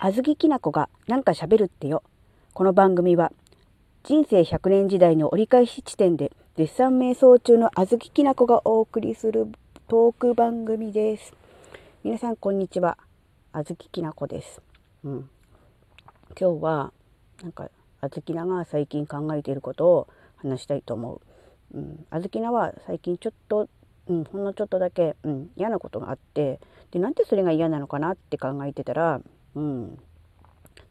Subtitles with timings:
[0.00, 2.04] あずききなこがなんか喋るってよ。
[2.52, 3.32] この番組は
[4.04, 9.48] 人生100年時代の折り返し地点で絶賛瞑想中のあずききなこがお送りする
[9.88, 11.34] トーク番組です。
[12.04, 12.96] 皆さんこんにちは。
[13.52, 14.62] あずききなこです。
[15.02, 15.30] うん。
[16.40, 16.92] 今日は
[17.42, 17.68] なんか
[18.00, 21.20] あずきなが最近考えていることを話したいと思
[21.74, 21.76] う。
[21.76, 23.68] うん、あずきなは最近ちょっと、
[24.06, 26.60] うん、ほんのちょっとだけ、うん、嫌なことがあって
[26.92, 29.20] でなんでそれが嫌なのかなって考えてたら
[29.58, 29.98] うん、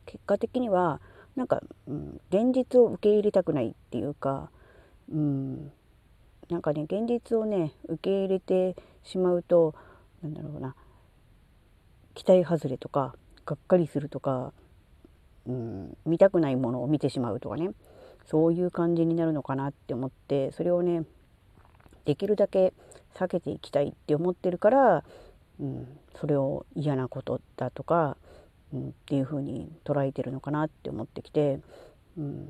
[0.06, 1.00] 結果的には
[1.38, 4.50] なんか、うん、現実を受け入れたくないっていうか、
[5.10, 5.72] うん、
[6.50, 9.74] なんかね現実をね受け入れてしまうと
[10.22, 10.76] なんだろうな
[12.14, 14.52] 期待外れとかがっかりするとか、
[15.46, 17.70] うん、見たくないものを見てしまうとかね
[18.26, 21.04] そういう感じになるのかなって思ってそれをね
[22.04, 22.74] できるだけ
[23.16, 25.04] 避けていきたいって思ってるから、
[25.62, 25.88] うん、
[26.20, 28.18] それを嫌なことだとか
[28.74, 31.60] うん、っていう風に捉えてるのかなって思ってきて、
[32.18, 32.50] うん、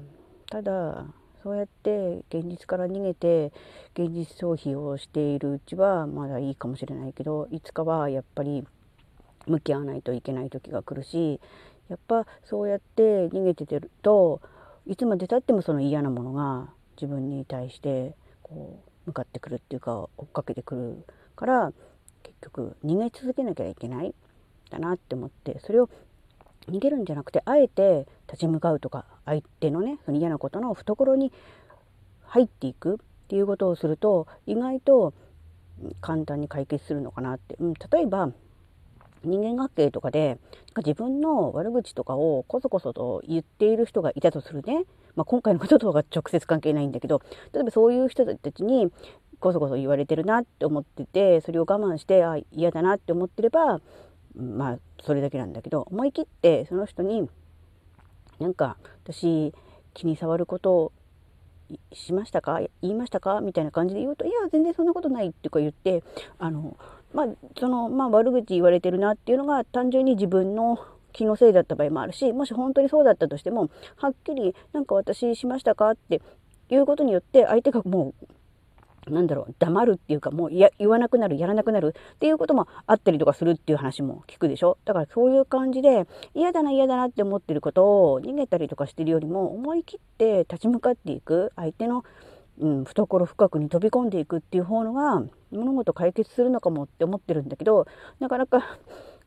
[0.50, 1.06] ただ
[1.44, 3.54] そうやって現実から逃げて
[3.94, 8.66] 現実消費をしているうちはまだいいかもしれないけどいつかはやっぱり
[9.46, 11.40] 向き合わないといけない時が来るし
[11.90, 14.42] やっぱそうやって逃げててると
[14.86, 21.72] いつまでたってもその嫌なものが自分に対してこう向かってくるっていうか追っかけてくるから
[22.24, 24.14] 結局逃げ続けなきゃいけない。
[24.70, 25.90] だなって思ってそれを
[26.70, 31.32] 逃げるんじゃなくてあえて立ち向かうとか相手のねその嫌なことの懐に
[32.26, 32.98] 入っていくっ
[33.30, 35.14] ていうことをすると意外と
[36.02, 38.32] 簡単に解決するのかなって、うん、例えば
[39.24, 40.38] 人間関係とかで
[40.78, 44.84] 自分の悪口とかをこそこそと言っている人がいたとするね、
[45.16, 47.22] まあ、今回のこととは直接関係ないんだけど
[47.54, 48.92] 例えばそういう人たちに
[49.40, 53.82] こそこそ言われてるなって思っててそれを我慢してあ嫌だなって思ってれば
[54.38, 57.30] まあそれだけなんだけど思い切ってその人に
[58.40, 59.54] なんか私
[59.94, 60.92] 気に障ることを
[61.92, 62.60] しましたか？
[62.82, 63.42] 言いましたか？
[63.42, 66.04] みたいな感じで言うと「いや全然そんなことない」っていうか言って
[66.40, 66.78] あの
[67.14, 67.28] まあ
[67.60, 70.80] そのまあ悪口言われてるなっていうのが単純に自分の
[71.14, 76.22] 気のせいだった場合もあるしもし本当にそうだったとしてもはっきり「なんか私しましたか?」って
[76.70, 78.26] いうことによって相手がもう
[79.12, 84.78] なんだろう黙るっていうかもうや言わなくなるやらなくなるっていうこともあったりとかするっていう話も聞くでしょ？
[84.86, 92.04] だからそういう感じで嫌だな嫌だなって思ってることを逃げたりとかしてるよりも思い切って立ち向かっていく相手の、
[92.60, 97.88] うん、懐深くに飛び込んでいくっていう方のが物事解決するのかもって思ってるんだけど
[98.20, 98.78] なかなか、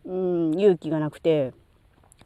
[0.05, 1.53] うん、勇気がなくて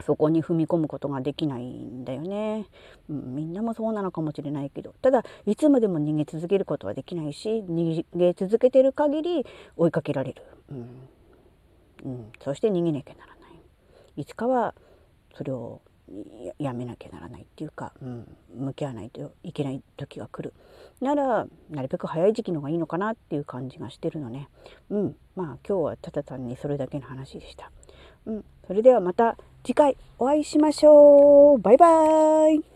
[0.04, 2.66] そこに踏み込むことができないんだよね、
[3.08, 4.94] うん、みんなもそうなのかもしれないけど。
[5.02, 11.08] ただいつまでも逃げ続けることはできないし逃げ続けてる限り追いかけられる、うん。
[12.04, 13.60] うん、そして逃げなきゃならない。
[14.16, 14.74] いつかは
[15.36, 15.80] それを
[16.58, 20.54] やめなきゃならないっていうか、うん、向き合わないといけない時が来る。
[21.00, 24.48] ならなるべく早い時期の方がいいのかなっていう感じがしてるのね。
[24.90, 25.16] うん。
[25.34, 27.70] まあ今日はただ単にそれだけの話でした。
[28.26, 31.58] うん、それではまた次回お会いしましょう。
[31.58, 32.73] バイバーイ。